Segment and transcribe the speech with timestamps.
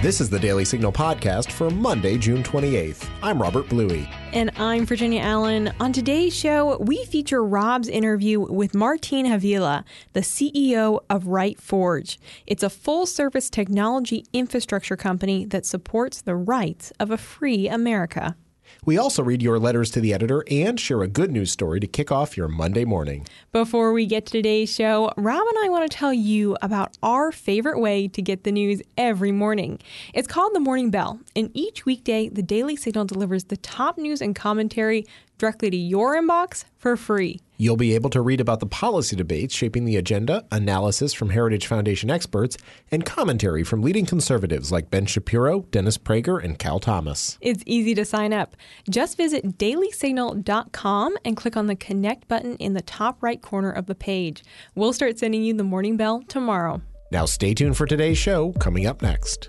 [0.00, 3.10] This is the Daily Signal podcast for Monday, June 28th.
[3.20, 4.08] I'm Robert Bluey.
[4.32, 5.72] And I'm Virginia Allen.
[5.80, 12.16] On today's show, we feature Rob's interview with Martin Avila, the CEO of RightForge.
[12.46, 18.36] It's a full service technology infrastructure company that supports the rights of a free America.
[18.84, 21.86] We also read your letters to the editor and share a good news story to
[21.86, 23.26] kick off your Monday morning.
[23.52, 27.32] Before we get to today's show, Rob and I want to tell you about our
[27.32, 29.78] favorite way to get the news every morning.
[30.14, 34.20] It's called the Morning Bell, and each weekday, the Daily Signal delivers the top news
[34.20, 35.06] and commentary
[35.38, 37.40] directly to your inbox for free.
[37.56, 41.66] You'll be able to read about the policy debates shaping the agenda, analysis from Heritage
[41.66, 42.56] Foundation experts,
[42.92, 47.36] and commentary from leading conservatives like Ben Shapiro, Dennis Prager, and Cal Thomas.
[47.40, 48.56] It's easy to sign up.
[48.88, 53.86] Just visit dailysignal.com and click on the connect button in the top right corner of
[53.86, 54.44] the page.
[54.76, 56.80] We'll start sending you the morning bell tomorrow.
[57.10, 59.48] Now, stay tuned for today's show coming up next.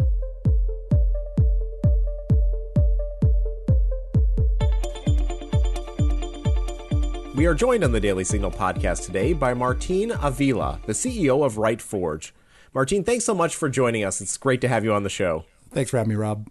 [7.39, 11.55] We are joined on the Daily Signal podcast today by Martine Avila, the CEO of
[11.55, 12.31] RightForge.
[12.73, 14.19] Martine, thanks so much for joining us.
[14.19, 15.45] It's great to have you on the show.
[15.71, 16.49] Thanks for having me, Rob.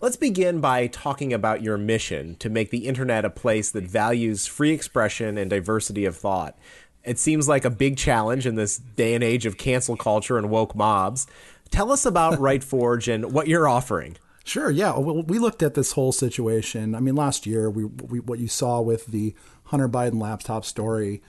[0.00, 4.46] Let's begin by talking about your mission to make the internet a place that values
[4.46, 6.56] free expression and diversity of thought.
[7.04, 10.48] It seems like a big challenge in this day and age of cancel culture and
[10.48, 11.26] woke mobs.
[11.68, 14.16] Tell us about RightForge and what you're offering.
[14.46, 14.70] Sure.
[14.70, 14.96] Yeah.
[14.96, 16.94] Well, we looked at this whole situation.
[16.94, 21.20] I mean, last year, we, we what you saw with the Hunter Biden laptop story,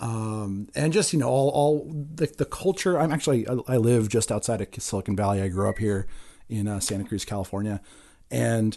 [0.00, 2.98] um, and just you know all all the, the culture.
[2.98, 5.40] I'm actually I, I, live just outside of Silicon Valley.
[5.40, 6.08] I grew up here
[6.48, 7.80] in uh, Santa Cruz, California,
[8.28, 8.76] and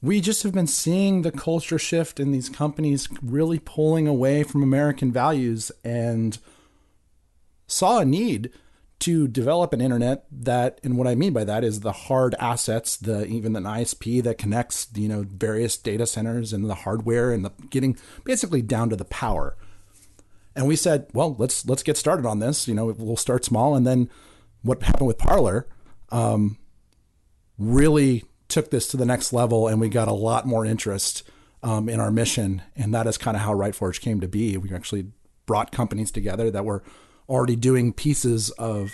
[0.00, 4.62] we just have been seeing the culture shift in these companies really pulling away from
[4.62, 6.38] American values, and
[7.66, 8.50] saw a need
[8.98, 12.96] to develop an internet that and what I mean by that is the hard assets,
[12.96, 17.44] the even an ISP that connects you know various data centers and the hardware and
[17.44, 19.56] the getting basically down to the power.
[20.54, 22.66] And we said, well, let's let's get started on this.
[22.66, 24.08] You know, we'll start small, and then
[24.62, 25.68] what happened with Parler
[26.10, 26.56] um,
[27.58, 31.22] really took this to the next level, and we got a lot more interest
[31.62, 34.56] um, in our mission, and that is kind of how RightForge came to be.
[34.56, 35.08] We actually
[35.44, 36.82] brought companies together that were
[37.28, 38.92] already doing pieces of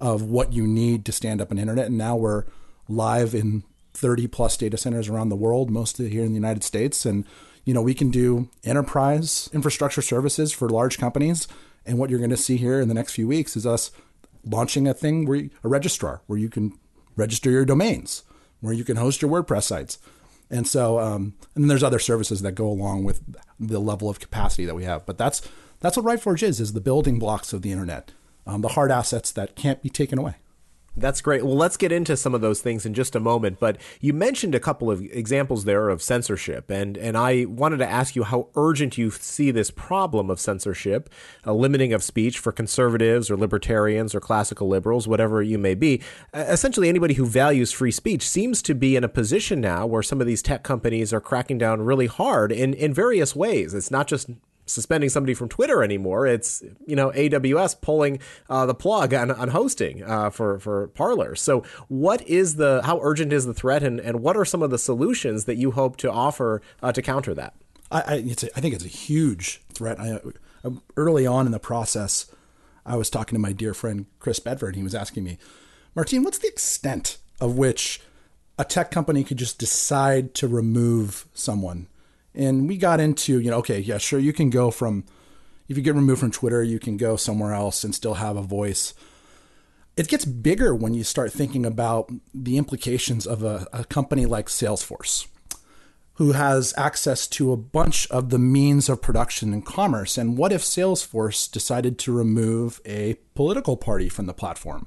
[0.00, 2.44] of what you need to stand up an internet, and now we're
[2.88, 3.62] live in
[3.94, 7.24] 30 plus data centers around the world, mostly here in the United States, and
[7.64, 11.46] you know we can do enterprise infrastructure services for large companies.
[11.84, 13.90] And what you're going to see here in the next few weeks is us
[14.44, 16.78] launching a thing where you, a registrar where you can
[17.16, 18.22] register your domains,
[18.60, 19.98] where you can host your WordPress sites.
[20.50, 23.20] And so, um, and there's other services that go along with
[23.58, 25.06] the level of capacity that we have.
[25.06, 25.42] But that's
[25.82, 28.12] that's what RightForge is, is the building blocks of the internet,
[28.46, 30.36] um, the hard assets that can't be taken away.
[30.94, 31.42] That's great.
[31.42, 33.58] Well, let's get into some of those things in just a moment.
[33.58, 37.88] But you mentioned a couple of examples there of censorship, and and I wanted to
[37.88, 41.08] ask you how urgent you see this problem of censorship,
[41.44, 46.02] a limiting of speech for conservatives or libertarians or classical liberals, whatever you may be.
[46.34, 50.20] Essentially, anybody who values free speech seems to be in a position now where some
[50.20, 53.72] of these tech companies are cracking down really hard in in various ways.
[53.72, 54.28] It's not just
[54.72, 56.26] suspending somebody from Twitter anymore.
[56.26, 58.18] It's you know AWS pulling
[58.48, 61.34] uh, the plug on, on hosting uh, for for Parler.
[61.34, 64.70] So what is the how urgent is the threat, and, and what are some of
[64.70, 67.54] the solutions that you hope to offer uh, to counter that?
[67.90, 70.00] I I, a, I, think it's a huge threat.
[70.00, 70.20] I,
[70.96, 72.26] early on in the process,
[72.86, 74.76] I was talking to my dear friend Chris Bedford.
[74.76, 75.38] He was asking me,
[75.94, 78.00] Martine, what's the extent of which
[78.58, 81.88] a tech company could just decide to remove someone
[82.34, 85.04] and we got into, you know, okay, yeah, sure, you can go from,
[85.68, 88.42] if you get removed from Twitter, you can go somewhere else and still have a
[88.42, 88.94] voice.
[89.96, 94.46] It gets bigger when you start thinking about the implications of a, a company like
[94.46, 95.26] Salesforce,
[96.14, 100.16] who has access to a bunch of the means of production and commerce.
[100.16, 104.86] And what if Salesforce decided to remove a political party from the platform?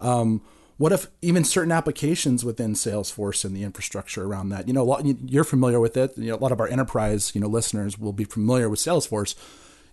[0.00, 0.42] Um,
[0.78, 4.68] what if even certain applications within Salesforce and the infrastructure around that?
[4.68, 6.16] You know, lot, you're familiar with it.
[6.16, 9.34] You know, a lot of our enterprise, you know, listeners will be familiar with Salesforce.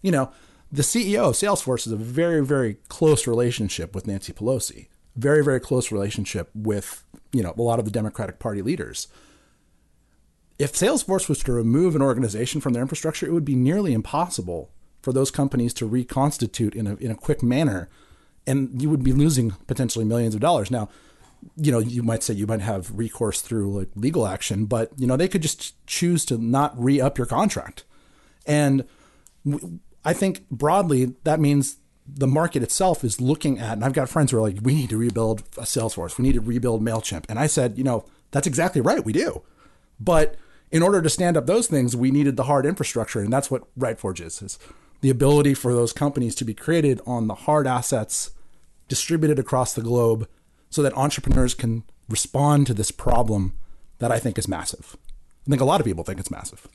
[0.02, 0.32] You know,
[0.72, 4.88] the CEO of Salesforce is a very, very close relationship with Nancy Pelosi.
[5.16, 9.08] Very, very close relationship with you know a lot of the Democratic Party leaders.
[10.58, 14.72] If Salesforce was to remove an organization from their infrastructure, it would be nearly impossible
[15.02, 17.90] for those companies to reconstitute in a in a quick manner
[18.46, 20.70] and you would be losing potentially millions of dollars.
[20.72, 20.90] Now,
[21.56, 25.08] you know, you might say you might have recourse through like legal action, but you
[25.08, 27.84] know, they could just choose to not re up your contract.
[28.46, 28.86] And
[30.06, 34.32] I think broadly that means the market itself is looking at, and I've got friends
[34.32, 37.26] who are like, we need to rebuild a Salesforce, we need to rebuild MailChimp.
[37.30, 39.42] And I said, you know, that's exactly right, we do.
[40.00, 40.36] But
[40.72, 43.20] in order to stand up those things, we needed the hard infrastructure.
[43.20, 44.60] And that's what RightForge is, is
[45.04, 48.32] the ability for those companies to be created on the hard assets
[48.88, 50.30] distributed across the globe
[50.70, 53.54] so that entrepreneurs can respond to this problem
[54.00, 54.96] that I think is massive.
[55.46, 56.70] I think a lot of people think it's massive.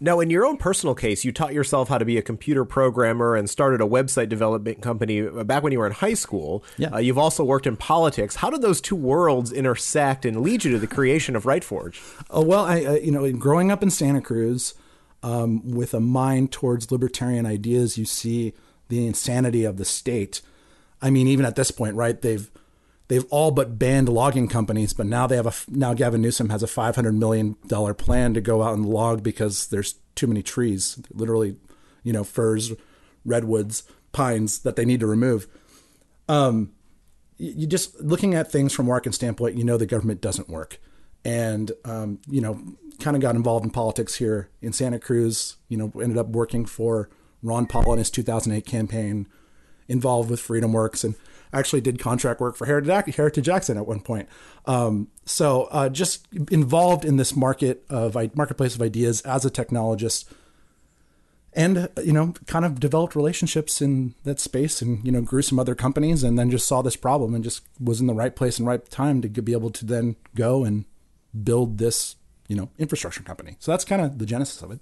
[0.00, 3.36] Now, in your own personal case, you taught yourself how to be a computer programmer
[3.36, 6.64] and started a website development company back when you were in high school.
[6.76, 6.88] Yeah.
[6.94, 8.34] Uh, you've also worked in politics.
[8.34, 12.00] How did those two worlds intersect and lead you to the creation of RightForge?
[12.30, 14.74] Oh well, I uh, you know, growing up in Santa Cruz,
[15.22, 18.54] um, with a mind towards libertarian ideas, you see
[18.88, 20.40] the insanity of the state.
[21.02, 22.20] I mean, even at this point, right?
[22.20, 22.50] They've
[23.08, 26.62] they've all but banned logging companies, but now they have a now Gavin Newsom has
[26.62, 30.42] a five hundred million dollar plan to go out and log because there's too many
[30.42, 31.56] trees, literally,
[32.02, 32.72] you know, firs,
[33.24, 35.46] redwoods, pines that they need to remove.
[36.28, 36.72] Um,
[37.38, 40.78] you just looking at things from Market standpoint, you know the government doesn't work,
[41.24, 42.60] and um, you know,
[43.00, 45.56] kind of got involved in politics here in Santa Cruz.
[45.68, 47.08] You know, ended up working for
[47.42, 49.26] Ron Paul in his 2008 campaign,
[49.88, 51.14] involved with FreedomWorks, and
[51.52, 54.28] actually did contract work for Heritage Action at one point.
[54.66, 60.26] Um, so uh, just involved in this market of marketplace of ideas as a technologist,
[61.52, 65.58] and you know, kind of developed relationships in that space, and you know, grew some
[65.58, 68.58] other companies, and then just saw this problem and just was in the right place
[68.58, 70.84] and right time to be able to then go and
[71.42, 72.16] build this
[72.50, 73.56] you know infrastructure company.
[73.60, 74.80] So that's kind of the genesis of it.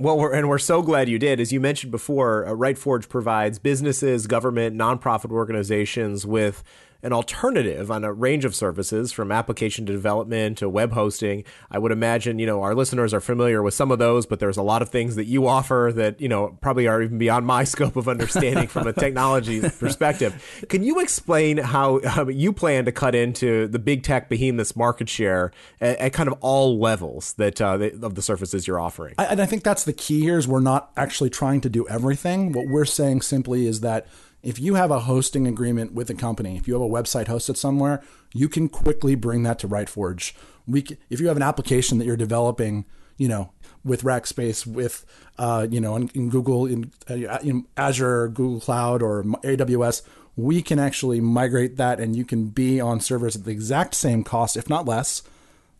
[0.00, 1.40] Well, we're, and we're so glad you did.
[1.40, 6.62] As you mentioned before, uh, RightForge provides businesses, government, nonprofit organizations with
[7.02, 11.44] an alternative on a range of services from application development to web hosting.
[11.70, 14.56] I would imagine, you know, our listeners are familiar with some of those, but there's
[14.56, 17.62] a lot of things that you offer that, you know, probably are even beyond my
[17.78, 20.64] scope of understanding from a technology perspective.
[20.68, 25.52] Can you explain how you plan to cut into the big tech behemoth's market share
[25.80, 29.14] at, at kind of all levels that uh, of the services you're offering?
[29.18, 31.86] I, and I think that's the key here is we're not actually trying to do
[31.86, 32.52] everything.
[32.52, 34.06] What we're saying simply is that
[34.42, 37.56] if you have a hosting agreement with a company, if you have a website hosted
[37.56, 38.02] somewhere,
[38.32, 40.32] you can quickly bring that to RightForge.
[40.66, 42.84] We, if you have an application that you're developing,
[43.16, 43.52] you know,
[43.84, 45.04] with Rackspace, with
[45.38, 50.02] uh, you know, in, in Google, in, uh, in Azure, Google Cloud, or AWS,
[50.36, 54.22] we can actually migrate that, and you can be on servers at the exact same
[54.22, 55.22] cost, if not less,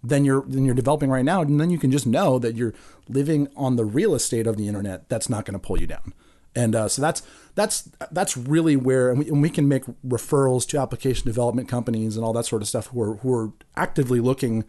[0.02, 1.42] than you're than you're developing right now.
[1.42, 2.74] And then you can just know that you're
[3.08, 5.08] living on the real estate of the internet.
[5.08, 6.12] That's not going to pull you down.
[6.54, 7.22] And uh, so that's
[7.54, 12.16] that's that's really where and we, and we, can make referrals to application development companies
[12.16, 14.64] and all that sort of stuff who are who are actively looking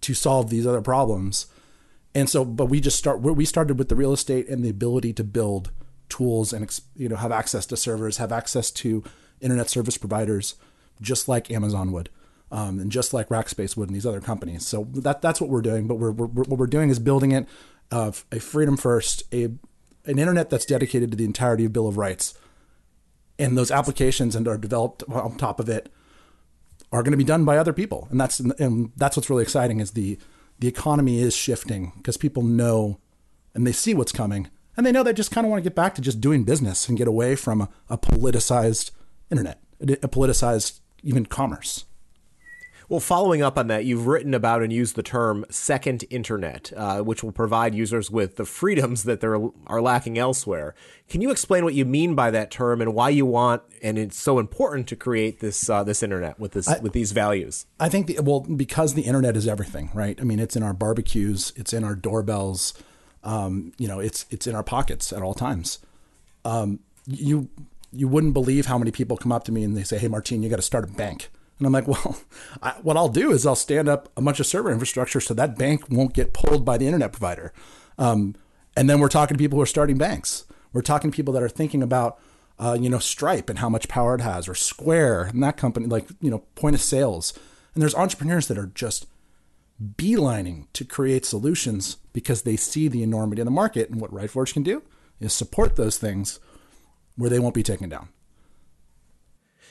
[0.00, 1.46] to solve these other problems.
[2.14, 5.12] And so, but we just start we started with the real estate and the ability
[5.14, 5.70] to build
[6.08, 9.04] tools and you know have access to servers, have access to
[9.40, 10.56] internet service providers,
[11.00, 12.08] just like Amazon would.
[12.50, 14.66] Um, and just like Rackspace would and these other companies.
[14.66, 15.86] So that that's what we're doing.
[15.86, 17.46] But we're, we're what we're doing is building it
[17.90, 19.50] uh, a freedom first, a
[20.04, 22.34] an internet that's dedicated to the entirety of Bill of Rights,
[23.38, 25.92] and those applications and are developed on top of it
[26.90, 29.80] are going to be done by other people, and that's and that's what's really exciting
[29.80, 30.18] is the
[30.58, 32.98] the economy is shifting because people know
[33.54, 35.76] and they see what's coming, and they know they just kind of want to get
[35.76, 38.90] back to just doing business and get away from a, a politicized
[39.30, 41.84] internet, a politicized even commerce.
[42.88, 47.00] Well, following up on that, you've written about and used the term second internet, uh,
[47.00, 50.74] which will provide users with the freedoms that they are lacking elsewhere.
[51.06, 54.16] Can you explain what you mean by that term and why you want and it's
[54.16, 57.66] so important to create this uh, this internet with this I, with these values?
[57.78, 60.18] I think the, well because the internet is everything, right?
[60.18, 62.72] I mean, it's in our barbecues, it's in our doorbells,
[63.22, 65.80] um, you know, it's it's in our pockets at all times.
[66.46, 67.50] Um, you
[67.92, 70.42] you wouldn't believe how many people come up to me and they say, "Hey, Martine,
[70.42, 71.28] you got to start a bank."
[71.58, 72.16] And I'm like, well,
[72.62, 75.58] I, what I'll do is I'll stand up a bunch of server infrastructure so that
[75.58, 77.52] bank won't get pulled by the internet provider.
[77.98, 78.34] Um,
[78.76, 80.44] and then we're talking to people who are starting banks.
[80.72, 82.18] We're talking to people that are thinking about,
[82.58, 85.86] uh, you know, Stripe and how much power it has, or Square and that company,
[85.86, 87.32] like you know, point of sales.
[87.74, 89.06] And there's entrepreneurs that are just
[89.96, 93.90] beelining to create solutions because they see the enormity of the market.
[93.90, 94.82] And what RightForge can do
[95.20, 96.40] is support those things
[97.16, 98.08] where they won't be taken down.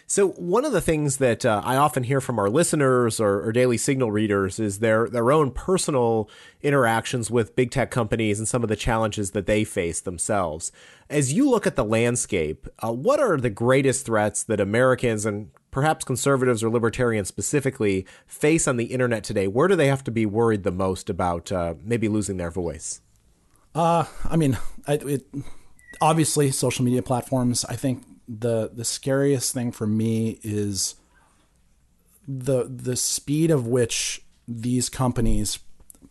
[0.09, 3.51] So one of the things that uh, I often hear from our listeners or, or,
[3.51, 6.29] daily signal readers is their their own personal
[6.61, 10.71] interactions with big tech companies and some of the challenges that they face themselves.
[11.09, 15.49] As you look at the landscape, uh, what are the greatest threats that Americans and
[15.71, 19.47] perhaps conservatives or libertarians specifically face on the internet today?
[19.47, 23.01] Where do they have to be worried the most about uh, maybe losing their voice?
[23.75, 25.27] Uh, I mean, it,
[25.99, 27.65] obviously social media platforms.
[27.65, 30.95] I think the the scariest thing for me is
[32.27, 35.59] the the speed of which these companies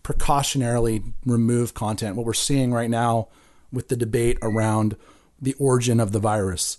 [0.03, 2.17] precautionarily remove content.
[2.17, 3.29] What we're seeing right now
[3.73, 4.97] with the debate around
[5.41, 6.79] the origin of the virus.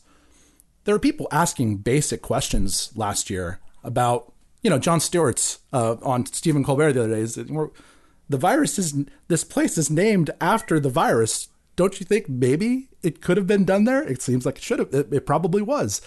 [0.86, 6.26] There were people asking basic questions last year about, you know, Jon Stewart's uh, on
[6.26, 7.22] Stephen Colbert the other day.
[7.22, 11.50] Is the virus is this place is named after the virus.
[11.78, 14.04] Don't you think maybe it could have been done there?
[14.04, 14.94] It seems like it should have.
[14.94, 16.02] It, it probably was.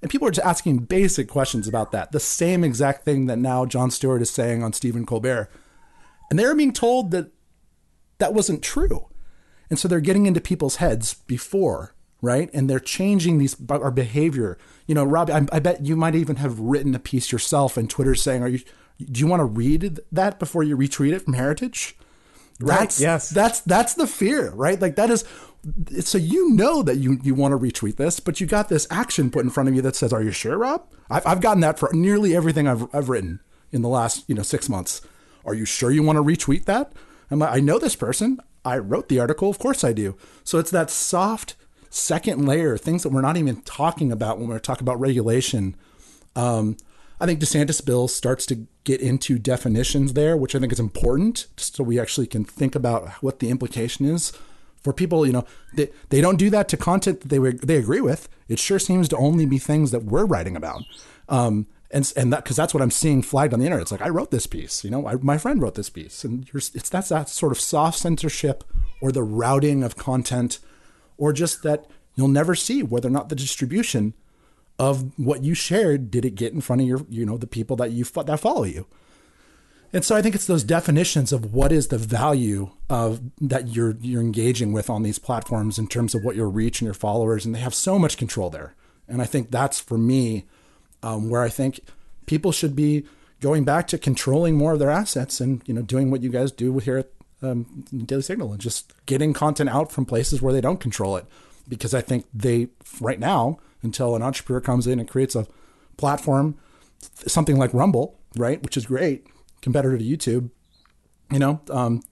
[0.00, 2.12] And people are just asking basic questions about that.
[2.12, 5.50] The same exact thing that now Jon Stewart is saying on Stephen Colbert.
[6.28, 7.32] And they're being told that
[8.18, 9.08] that wasn't true.
[9.70, 12.50] And so they're getting into people's heads before, right?
[12.52, 14.58] And they're changing these our behavior.
[14.86, 17.88] You know, Rob, I, I bet you might even have written a piece yourself in
[17.88, 18.60] Twitter saying, "Are you?
[18.98, 21.96] Do you want to read that before you retweet it from Heritage?"
[22.60, 22.80] Right.
[22.80, 23.30] That's, yes.
[23.30, 24.80] That's that's the fear, right?
[24.80, 25.24] Like that is.
[26.00, 29.30] So you know that you you want to retweet this, but you got this action
[29.30, 31.78] put in front of you that says, "Are you sure, Rob?" I've I've gotten that
[31.78, 33.40] for nearly everything I've I've written
[33.72, 35.00] in the last you know six months.
[35.44, 36.92] Are you sure you want to retweet that?
[37.30, 38.38] I'm like, I know this person.
[38.64, 39.50] I wrote the article.
[39.50, 40.16] Of course I do.
[40.42, 41.56] So it's that soft
[41.90, 45.76] second layer, things that we're not even talking about when we're talking about regulation.
[46.34, 46.76] Um,
[47.24, 51.46] I think DeSantis bill starts to get into definitions there, which I think is important,
[51.56, 54.34] so we actually can think about what the implication is
[54.82, 55.24] for people.
[55.24, 58.28] You know, they, they don't do that to content that they they agree with.
[58.46, 60.82] It sure seems to only be things that we're writing about.
[61.30, 63.84] Um, and and that because that's what I'm seeing flagged on the internet.
[63.84, 66.46] It's like I wrote this piece, you know, I, my friend wrote this piece, and
[66.52, 68.64] it's that's that sort of soft censorship
[69.00, 70.58] or the routing of content,
[71.16, 74.12] or just that you'll never see whether or not the distribution
[74.78, 77.76] of what you shared did it get in front of your you know the people
[77.76, 78.86] that you that follow you.
[79.92, 83.96] And so I think it's those definitions of what is the value of that you're
[84.00, 87.46] you're engaging with on these platforms in terms of what your reach and your followers,
[87.46, 88.74] and they have so much control there.
[89.06, 90.46] And I think that's for me
[91.02, 91.80] um, where I think
[92.26, 93.04] people should be
[93.40, 96.50] going back to controlling more of their assets and you know doing what you guys
[96.50, 97.10] do here at
[97.42, 101.26] um, Daily Signal and just getting content out from places where they don't control it
[101.68, 102.68] because I think they
[103.00, 105.46] right now until an entrepreneur comes in and creates a
[105.96, 106.56] platform
[107.26, 109.26] something like Rumble right which is great
[109.60, 110.50] competitor to YouTube
[111.30, 112.02] you know um,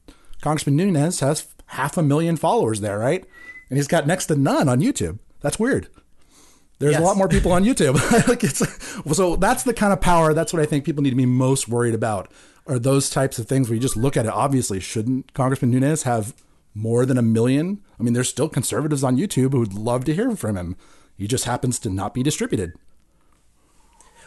[0.41, 3.25] Congressman Nunes has half a million followers there right
[3.69, 5.88] and he's got next to none on YouTube that's weird
[6.83, 7.00] there's yes.
[7.00, 7.95] a lot more people on YouTube.
[8.29, 8.43] like
[9.14, 10.35] so that's the kind of power.
[10.35, 12.29] That's what I think people need to be most worried about.
[12.67, 14.33] Are those types of things where you just look at it?
[14.33, 16.35] Obviously, shouldn't Congressman Nunes have
[16.75, 17.81] more than a million?
[18.00, 20.76] I mean, there's still conservatives on YouTube who would love to hear from him.
[21.23, 22.73] He just happens to not be distributed.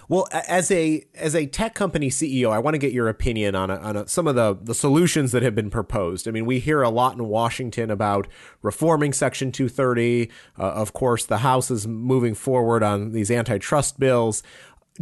[0.08, 3.70] Well, as a as a tech company CEO, I want to get your opinion on
[3.70, 6.26] a, on a, some of the the solutions that have been proposed.
[6.26, 8.28] I mean, we hear a lot in Washington about
[8.62, 10.30] reforming Section 230.
[10.58, 14.42] Uh, of course, the House is moving forward on these antitrust bills.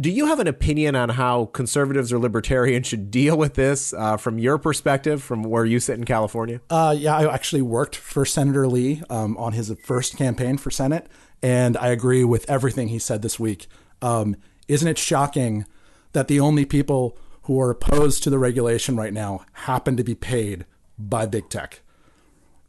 [0.00, 4.16] Do you have an opinion on how conservatives or libertarians should deal with this uh,
[4.16, 6.60] from your perspective, from where you sit in California?
[6.68, 11.06] Uh, yeah, I actually worked for Senator Lee um, on his first campaign for Senate,
[11.42, 13.68] and I agree with everything he said this week.
[14.02, 14.34] Um,
[14.66, 15.64] isn't it shocking
[16.10, 20.16] that the only people who are opposed to the regulation right now happen to be
[20.16, 20.64] paid
[20.98, 21.82] by big tech?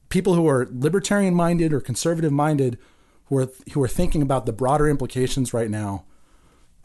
[0.10, 2.78] People who are libertarian minded or conservative minded,
[3.26, 6.06] who are who are thinking about the broader implications right now.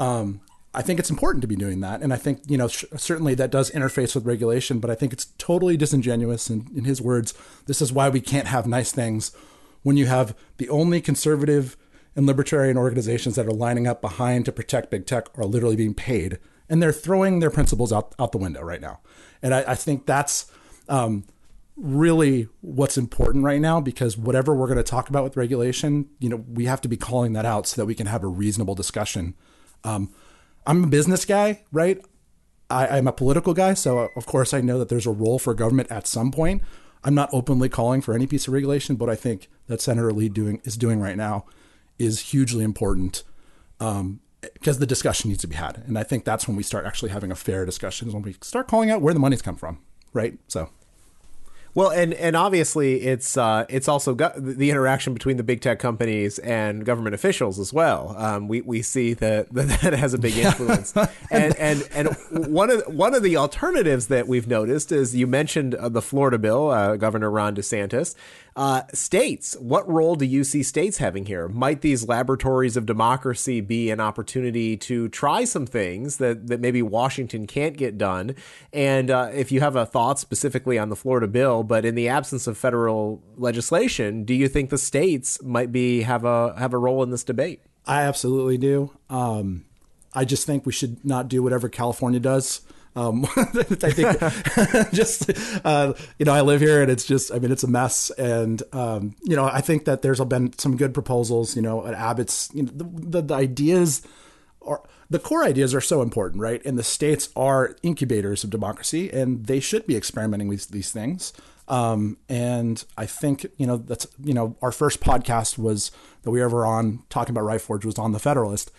[0.00, 0.40] Um,
[0.73, 3.35] I think it's important to be doing that, and I think you know sh- certainly
[3.35, 4.78] that does interface with regulation.
[4.78, 6.49] But I think it's totally disingenuous.
[6.49, 7.35] And in his words,
[7.66, 9.33] this is why we can't have nice things
[9.83, 11.76] when you have the only conservative
[12.16, 15.95] and libertarian organizations that are lining up behind to protect big tech are literally being
[15.95, 16.38] paid,
[16.69, 19.00] and they're throwing their principles out, out the window right now.
[19.42, 20.50] And I, I think that's
[20.88, 21.25] um,
[21.76, 26.28] really what's important right now because whatever we're going to talk about with regulation, you
[26.28, 28.75] know, we have to be calling that out so that we can have a reasonable
[28.75, 29.35] discussion.
[29.84, 30.12] Um,
[30.66, 32.00] I'm a business guy, right?
[32.68, 35.54] I, am a political guy, so of course I know that there's a role for
[35.54, 36.62] government at some point.
[37.02, 40.28] I'm not openly calling for any piece of regulation, but I think that Senator Lee
[40.28, 41.46] doing is doing right now
[41.99, 43.25] is hugely important
[43.80, 45.82] um, because the discussion needs to be had.
[45.87, 48.37] And I think that's when we start actually having a fair discussion is when we
[48.42, 49.80] start calling out where the money's come from,
[50.12, 50.38] right?
[50.49, 50.70] So.
[51.73, 55.79] Well, and and obviously it's uh, it's also got the interaction between the big tech
[55.79, 58.15] companies and government officials as well.
[58.19, 60.93] Um, we we see that that has a big influence,
[61.31, 62.17] and and and
[62.53, 66.39] one of one of the alternatives that we've noticed is you mentioned uh, the Florida
[66.39, 68.15] bill, uh, Governor Ron DeSantis.
[68.61, 71.49] Uh, states, what role do you see states having here?
[71.49, 76.83] Might these laboratories of democracy be an opportunity to try some things that, that maybe
[76.83, 78.35] Washington can't get done?
[78.71, 82.09] And uh, if you have a thought specifically on the Florida bill, but in the
[82.09, 86.79] absence of federal legislation, do you think the states might be have a have a
[86.79, 87.62] role in this debate?
[87.87, 88.90] I absolutely do.
[89.09, 89.64] Um,
[90.12, 92.61] I just think we should not do whatever California does.
[92.97, 95.30] Um, I think just
[95.64, 98.62] uh, you know I live here and it's just I mean it's a mess and
[98.73, 102.50] um, you know I think that there's been some good proposals you know at Abbott's
[102.52, 104.02] you know the, the, the ideas
[104.62, 109.09] are the core ideas are so important right and the states are incubators of democracy
[109.11, 111.32] and they should be experimenting with these things
[111.70, 115.92] um, and I think you know that's you know our first podcast was
[116.23, 118.73] that we were ever on talking about Forge was on the Federalist.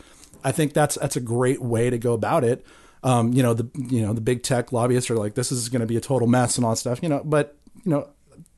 [0.44, 2.66] I think that's that's a great way to go about it.
[3.04, 5.80] Um, you know the you know the big tech lobbyists are like this is going
[5.80, 7.02] to be a total mess and all that stuff.
[7.02, 8.10] You know, but you know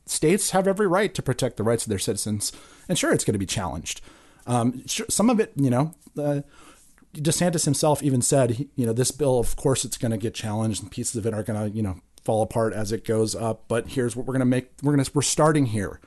[0.06, 2.52] states have every right to protect the rights of their citizens,
[2.88, 4.00] and sure it's going to be challenged.
[4.46, 5.94] Um, sure, some of it, you know.
[6.18, 6.42] Uh,
[7.14, 10.82] DeSantis himself even said, you know, this bill, of course, it's going to get challenged,
[10.82, 13.64] and pieces of it are going to, you know, fall apart as it goes up.
[13.68, 14.70] But here's what we're going to make.
[14.82, 16.00] We're going to we're starting here.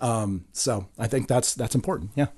[0.00, 2.10] Um, so I think that's that's important.
[2.14, 2.28] Yeah.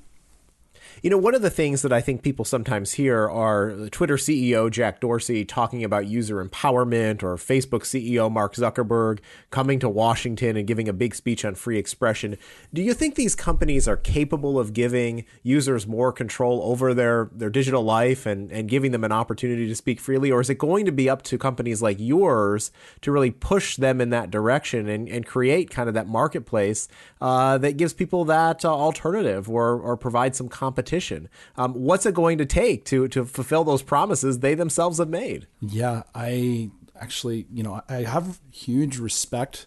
[1.00, 4.68] You know, one of the things that I think people sometimes hear are Twitter CEO
[4.68, 10.66] Jack Dorsey talking about user empowerment or Facebook CEO Mark Zuckerberg coming to Washington and
[10.66, 12.36] giving a big speech on free expression.
[12.74, 17.50] Do you think these companies are capable of giving users more control over their, their
[17.50, 20.32] digital life and, and giving them an opportunity to speak freely?
[20.32, 24.00] Or is it going to be up to companies like yours to really push them
[24.00, 26.88] in that direction and, and create kind of that marketplace
[27.20, 30.87] uh, that gives people that uh, alternative or, or provide some competition?
[30.88, 31.28] Competition.
[31.56, 35.46] Um, what's it going to take to to fulfill those promises they themselves have made?
[35.60, 39.66] Yeah, I actually, you know, I have huge respect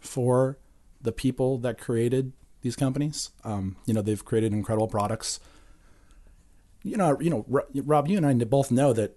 [0.00, 0.58] for
[1.00, 3.30] the people that created these companies.
[3.44, 5.40] Um, you know, they've created incredible products.
[6.82, 9.16] You know, you know, Rob, you and I both know that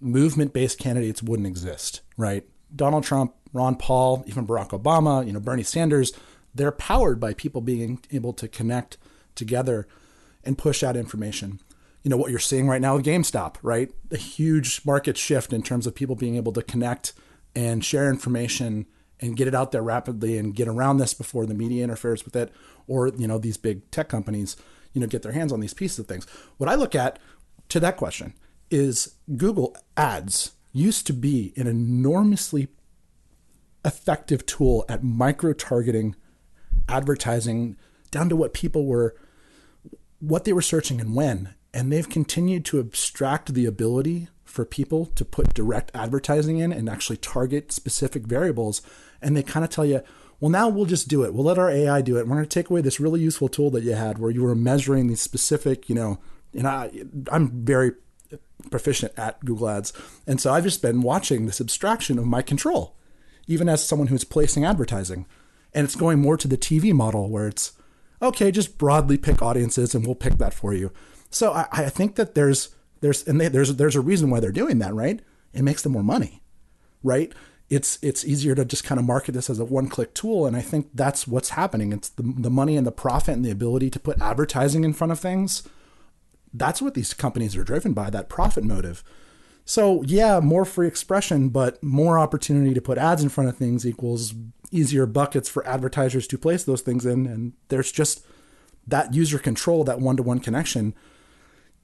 [0.00, 2.44] movement-based candidates wouldn't exist, right?
[2.74, 6.12] Donald Trump, Ron Paul, even Barack Obama, you know, Bernie Sanders,
[6.54, 8.96] they're powered by people being able to connect
[9.34, 9.88] together
[10.46, 11.60] and push out information.
[12.02, 13.90] You know what you're seeing right now with GameStop, right?
[14.10, 17.14] A huge market shift in terms of people being able to connect
[17.56, 18.86] and share information
[19.20, 22.36] and get it out there rapidly and get around this before the media interferes with
[22.36, 22.52] it
[22.86, 24.56] or you know these big tech companies
[24.92, 26.26] you know get their hands on these pieces of things
[26.58, 27.18] what i look at
[27.68, 28.34] to that question
[28.70, 32.68] is google ads used to be an enormously
[33.84, 36.14] effective tool at micro targeting
[36.88, 37.76] advertising
[38.10, 39.14] down to what people were
[40.28, 41.54] what they were searching and when.
[41.72, 46.88] And they've continued to abstract the ability for people to put direct advertising in and
[46.88, 48.82] actually target specific variables.
[49.20, 50.00] And they kind of tell you,
[50.38, 51.34] well, now we'll just do it.
[51.34, 52.26] We'll let our AI do it.
[52.26, 54.54] We're going to take away this really useful tool that you had where you were
[54.54, 56.18] measuring these specific, you know,
[56.52, 56.90] and I,
[57.32, 57.92] I'm very
[58.70, 59.92] proficient at Google Ads.
[60.26, 62.96] And so I've just been watching this abstraction of my control,
[63.46, 65.26] even as someone who's placing advertising.
[65.72, 67.72] And it's going more to the TV model where it's,
[68.24, 70.92] okay, just broadly pick audiences and we'll pick that for you.
[71.30, 74.52] So I, I think that there's there's and they, there's there's a reason why they're
[74.52, 75.20] doing that, right?
[75.52, 76.42] It makes them more money,
[77.02, 77.32] right?
[77.70, 80.60] It's it's easier to just kind of market this as a one-click tool, and I
[80.60, 81.92] think that's what's happening.
[81.92, 85.12] It's the the money and the profit and the ability to put advertising in front
[85.12, 85.62] of things.
[86.52, 89.02] That's what these companies are driven by that profit motive.
[89.64, 93.86] So yeah, more free expression, but more opportunity to put ads in front of things
[93.86, 94.34] equals
[94.74, 97.26] easier buckets for advertisers to place those things in.
[97.26, 98.26] And there's just
[98.86, 100.94] that user control, that one to one connection.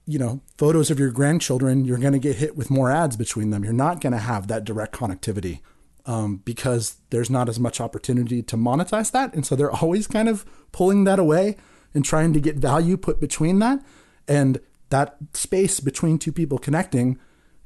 [0.07, 3.51] You know, photos of your grandchildren, you're going to get hit with more ads between
[3.51, 3.63] them.
[3.63, 5.61] You're not going to have that direct connectivity
[6.07, 9.33] um, because there's not as much opportunity to monetize that.
[9.35, 11.57] And so they're always kind of pulling that away
[11.95, 13.85] and trying to get value put between that.
[14.27, 17.19] And that space between two people connecting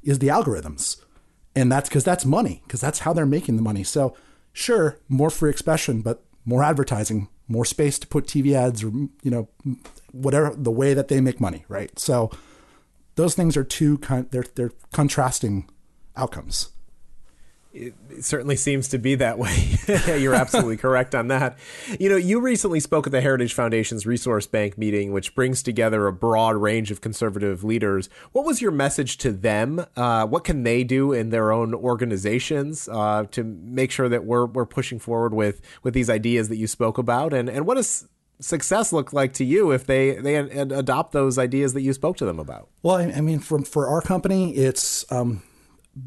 [0.02, 1.00] is the algorithms.
[1.56, 3.84] And that's because that's money, because that's how they're making the money.
[3.84, 4.16] So
[4.54, 8.88] sure, more free expression, but more advertising, more space to put TV ads or,
[9.22, 9.48] you know,
[10.12, 11.98] whatever the way that they make money, right?
[11.98, 12.30] So
[13.16, 15.68] those things are two kind they're they're contrasting
[16.16, 16.70] outcomes
[17.74, 19.76] it certainly seems to be that way.
[20.06, 21.58] You're absolutely correct on that.
[21.98, 26.06] You know, you recently spoke at the Heritage Foundation's Resource Bank meeting, which brings together
[26.06, 28.08] a broad range of conservative leaders.
[28.32, 29.84] What was your message to them?
[29.96, 34.46] Uh, what can they do in their own organizations uh, to make sure that we're
[34.46, 37.32] we're pushing forward with with these ideas that you spoke about?
[37.32, 38.06] And and what does
[38.40, 42.24] success look like to you if they they adopt those ideas that you spoke to
[42.24, 42.68] them about?
[42.82, 45.42] Well, I mean, for for our company, it's um,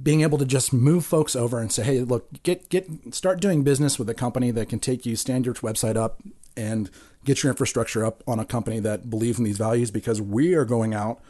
[0.04, 3.64] being able to just move folks over and say, hey, look, get get start doing
[3.64, 6.22] business with a company that can take you, stand your website up,
[6.56, 6.90] and
[7.24, 10.66] get your infrastructure up on a company that believes in these values because we are
[10.66, 11.22] going out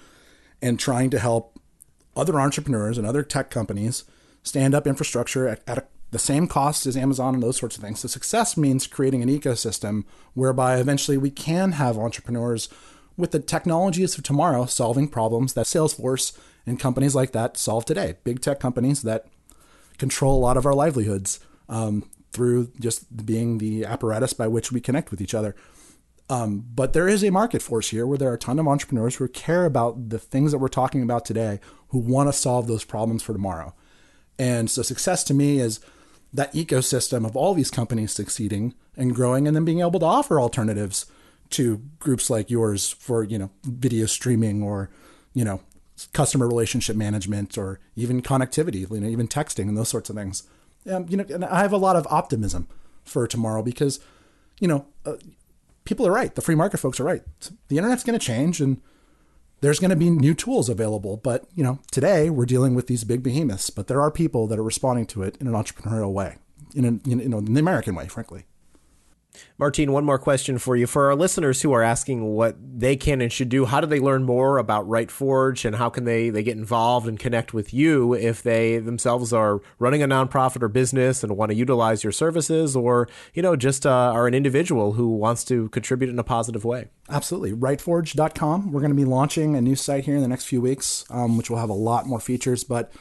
[0.61, 1.59] and trying to help
[2.15, 4.03] other entrepreneurs and other tech companies
[4.41, 7.83] stand up infrastructure at, at a, the same cost as Amazon and those sorts of
[7.83, 7.99] things.
[7.99, 12.69] So success means creating an ecosystem whereby eventually we can have entrepreneurs
[13.17, 16.37] with the technologies of tomorrow solving problems that Salesforce
[16.67, 18.17] and companies like that solve today.
[18.23, 19.25] Big tech companies that
[19.97, 24.81] control a lot of our livelihoods um, through just being the apparatus by which we
[24.81, 25.55] connect with each other.
[26.29, 29.15] Um, but there is a market force here where there are a ton of entrepreneurs
[29.15, 32.83] who care about the things that we're talking about today, who want to solve those
[32.83, 33.73] problems for tomorrow.
[34.37, 35.79] And so success to me is
[36.33, 40.39] that ecosystem of all these companies succeeding and growing and then being able to offer
[40.39, 41.05] alternatives
[41.51, 44.89] to groups like yours for, you know, video streaming or,
[45.33, 45.61] you know,
[46.13, 50.43] customer relationship management or even connectivity, you know, even texting and those sorts of things.
[50.89, 52.67] Um, you know, and I have a lot of optimism
[53.03, 53.99] for tomorrow because,
[54.59, 55.15] you know, uh,
[55.85, 56.33] people are right.
[56.33, 57.23] The free market folks are right.
[57.67, 58.81] The internet's going to change and
[59.61, 61.17] there's going to be new tools available.
[61.17, 64.59] But, you know, today we're dealing with these big behemoths, but there are people that
[64.59, 66.35] are responding to it in an entrepreneurial way,
[66.75, 68.45] in, an, you know, in the American way, frankly.
[69.57, 70.87] Martine, one more question for you.
[70.87, 73.99] For our listeners who are asking what they can and should do, how do they
[73.99, 78.13] learn more about RightForge and how can they, they get involved and connect with you
[78.13, 82.75] if they themselves are running a nonprofit or business and want to utilize your services
[82.75, 86.63] or, you know, just uh, are an individual who wants to contribute in a positive
[86.63, 86.87] way?
[87.09, 87.53] Absolutely.
[87.53, 88.71] RightForge.com.
[88.71, 91.37] We're going to be launching a new site here in the next few weeks, um,
[91.37, 92.63] which will have a lot more features.
[92.63, 92.91] But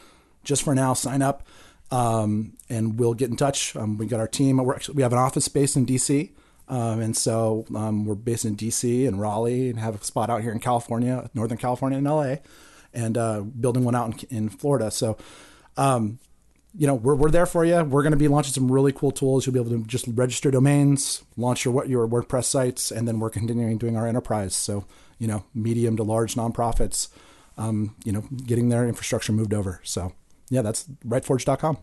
[0.44, 1.46] just for now, sign up
[1.90, 3.76] um, and we'll get in touch.
[3.76, 4.58] Um, we got our team.
[4.60, 6.30] Actually, we have an office space in DC,
[6.68, 10.42] um, and so um, we're based in DC and Raleigh, and have a spot out
[10.42, 12.36] here in California, Northern California, and LA,
[12.92, 14.90] and uh, building one out in, in Florida.
[14.90, 15.16] So.
[15.78, 16.20] Um,
[16.78, 17.82] you know, we're, we're there for you.
[17.84, 19.46] We're going to be launching some really cool tools.
[19.46, 23.30] You'll be able to just register domains, launch your your WordPress sites, and then we're
[23.30, 24.54] continuing doing our enterprise.
[24.54, 24.84] So,
[25.18, 27.08] you know, medium to large nonprofits,
[27.56, 29.80] um, you know, getting their infrastructure moved over.
[29.84, 30.12] So,
[30.50, 31.78] yeah, that's rightforge.com.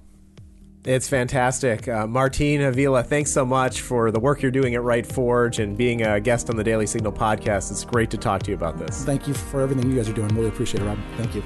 [0.86, 1.88] It's fantastic.
[1.88, 6.02] Uh, Martine Avila, thanks so much for the work you're doing at RightForge and being
[6.02, 7.72] a guest on the Daily Signal podcast.
[7.72, 9.06] It's great to talk to you about this.
[9.06, 10.28] Thank you for everything you guys are doing.
[10.30, 11.00] Really appreciate it, Rob.
[11.16, 11.44] Thank you.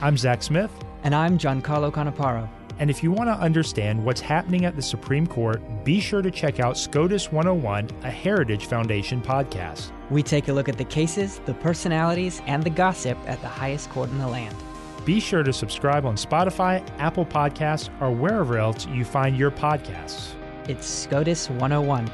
[0.00, 0.70] I'm Zach Smith.
[1.04, 2.48] And I'm Giancarlo Canaparo.
[2.82, 6.32] And if you want to understand what's happening at the Supreme Court, be sure to
[6.32, 9.92] check out SCOTUS 101, a Heritage Foundation podcast.
[10.10, 13.88] We take a look at the cases, the personalities, and the gossip at the highest
[13.90, 14.56] court in the land.
[15.04, 20.32] Be sure to subscribe on Spotify, Apple Podcasts, or wherever else you find your podcasts.
[20.66, 22.10] It's SCOTUS 101.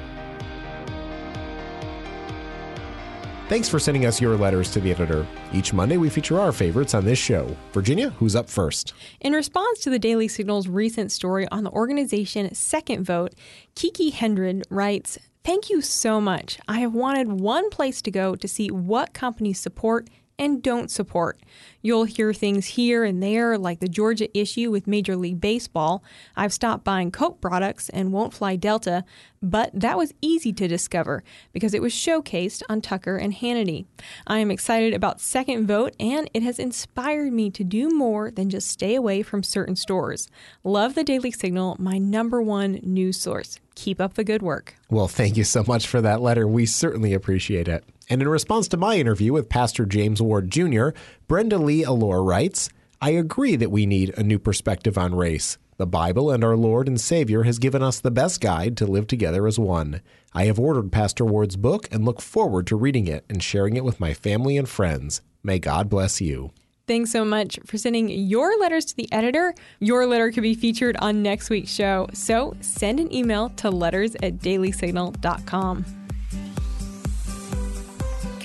[3.49, 5.27] Thanks for sending us your letters to the editor.
[5.55, 7.57] Each Monday, we feature our favorites on this show.
[7.73, 8.93] Virginia, who's up first?
[9.21, 13.35] In response to the Daily Signal's recent story on the organization Second Vote,
[13.75, 16.59] Kiki Hendred writes, Thank you so much.
[16.69, 21.38] I have wanted one place to go to see what companies support and don't support.
[21.83, 26.03] You'll hear things here and there, like the Georgia issue with Major League Baseball.
[26.37, 29.05] I've stopped buying Coke products and won't fly Delta,
[29.40, 31.22] but that was easy to discover
[31.53, 33.87] because it was showcased on Tucker and Hannity.
[34.27, 38.51] I am excited about Second Vote, and it has inspired me to do more than
[38.51, 40.29] just stay away from certain stores.
[40.64, 43.61] Love the Daily Signal, my number one news source.
[43.74, 44.74] Keep up the good work.
[44.90, 46.48] Well, thank you so much for that letter.
[46.48, 47.85] We certainly appreciate it.
[48.09, 50.90] And in response to my interview with Pastor James Ward Jr.,
[51.27, 55.59] Brenda Lee Allure writes, I agree that we need a new perspective on race.
[55.77, 59.07] The Bible and our Lord and Savior has given us the best guide to live
[59.07, 60.01] together as one.
[60.33, 63.85] I have ordered Pastor Ward's book and look forward to reading it and sharing it
[63.85, 65.21] with my family and friends.
[65.44, 66.51] May God bless you.
[66.88, 69.55] Thanks so much for sending your letters to the editor.
[69.79, 72.09] Your letter could be featured on next week's show.
[72.12, 75.98] So send an email to letters at dailysignal.com.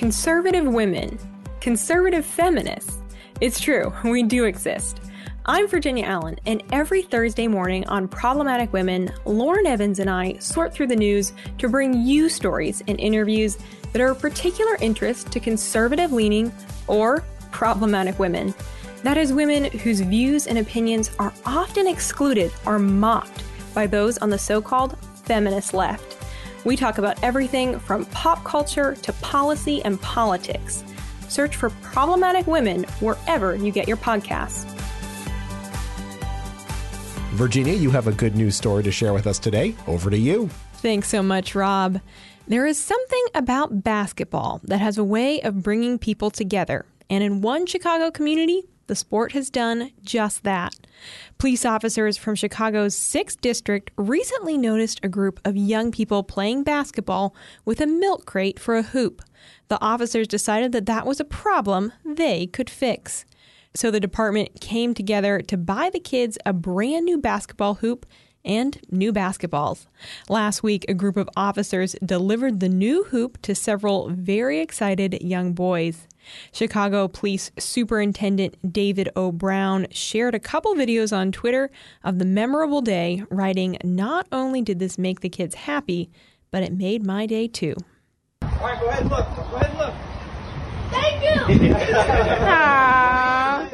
[0.04, 1.18] Conservative women,
[1.62, 2.98] conservative feminists.
[3.40, 5.00] It's true, we do exist.
[5.46, 10.74] I'm Virginia Allen, and every Thursday morning on Problematic Women, Lauren Evans and I sort
[10.74, 13.58] through the news to bring you stories and interviews
[13.94, 16.52] that are of particular interest to conservative leaning
[16.88, 18.54] or problematic women.
[19.04, 23.42] That is, women whose views and opinions are often excluded or mocked
[23.74, 26.13] by those on the so called feminist left.
[26.66, 30.84] We talk about everything from pop culture to policy and politics.
[31.28, 34.66] Search for Problematic Women wherever you get your podcasts.
[37.32, 39.76] Virginia, you have a good news story to share with us today.
[39.88, 40.50] Over to you.
[40.76, 42.00] Thanks so much, Rob.
[42.48, 46.86] There is something about basketball that has a way of bringing people together.
[47.10, 50.76] And in one Chicago community, the sport has done just that.
[51.38, 57.36] Police officers from Chicago's 6th District recently noticed a group of young people playing basketball
[57.66, 59.22] with a milk crate for a hoop.
[59.68, 63.26] The officers decided that that was a problem they could fix.
[63.76, 68.06] So the department came together to buy the kids a brand new basketball hoop
[68.46, 69.88] and new basketballs.
[70.30, 75.54] Last week, a group of officers delivered the new hoop to several very excited young
[75.54, 76.08] boys.
[76.52, 79.32] Chicago Police Superintendent David O.
[79.32, 81.70] Brown shared a couple videos on Twitter
[82.04, 86.10] of the memorable day, writing, Not only did this make the kids happy,
[86.52, 87.76] but it made my day too.
[88.42, 89.26] All right, go ahead and look.
[89.36, 89.94] Go ahead and look.
[90.92, 91.54] Thank you!
[91.56, 91.72] Is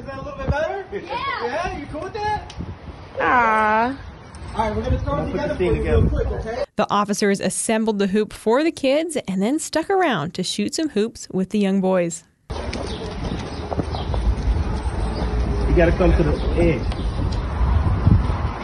[0.06, 0.86] that a little bit better?
[0.92, 1.46] Yeah.
[1.46, 1.78] Yeah?
[1.78, 2.54] You cool with that?
[3.18, 3.98] Aww.
[4.60, 6.66] All right, we're going to throw it together for you real quick, okay?
[6.76, 10.90] The officers assembled the hoop for the kids and then stuck around to shoot some
[10.90, 12.26] hoops with the young boys.
[12.50, 12.58] You
[15.78, 16.82] got to come to the edge.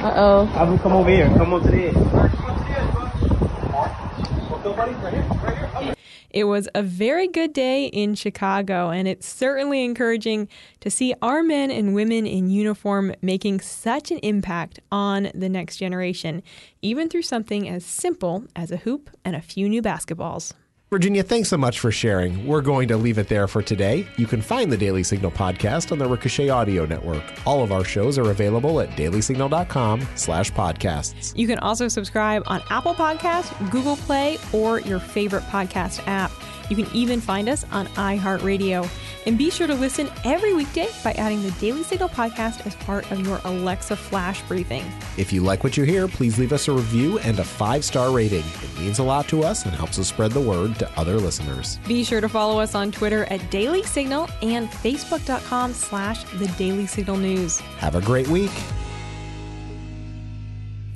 [0.04, 0.52] Uh oh.
[0.54, 1.30] I will come over here.
[1.30, 1.96] Come on to the edge.
[1.96, 4.64] All right, come on to the edge, bud.
[4.64, 4.74] Go.
[4.76, 5.24] Right here.
[5.24, 5.95] Right here.
[6.36, 10.50] It was a very good day in Chicago, and it's certainly encouraging
[10.82, 15.78] to see our men and women in uniform making such an impact on the next
[15.78, 16.44] generation,
[16.82, 20.52] even through something as simple as a hoop and a few new basketballs.
[20.96, 22.48] Virginia, thanks so much for sharing.
[22.48, 24.08] We're going to leave it there for today.
[24.16, 27.22] You can find the Daily Signal podcast on the Ricochet Audio Network.
[27.46, 31.38] All of our shows are available at dailysignal.com slash podcasts.
[31.38, 36.32] You can also subscribe on Apple Podcasts, Google Play, or your favorite podcast app.
[36.70, 38.90] You can even find us on iHeartRadio.
[39.26, 43.12] And be sure to listen every weekday by adding the Daily Signal podcast as part
[43.12, 44.84] of your Alexa flash briefing.
[45.18, 48.44] If you like what you hear, please leave us a review and a five-star rating.
[48.64, 51.80] It means a lot to us and helps us spread the word to other listeners.
[51.88, 56.86] Be sure to follow us on Twitter at Daily Signal and Facebook.com slash The Daily
[56.86, 57.60] Signal News.
[57.80, 58.52] Have a great week.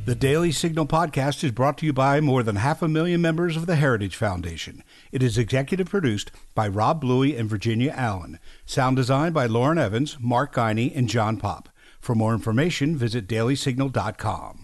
[0.06, 3.56] The Daily Signal podcast is brought to you by more than half a million members
[3.56, 4.84] of the Heritage Foundation.
[5.12, 8.40] It is executive produced by Rob Bluey and Virginia Allen.
[8.66, 11.70] Sound designed by Lauren Evans, Mark Guiney, and John Popp.
[12.00, 14.59] For more information, visit dailysignal.com.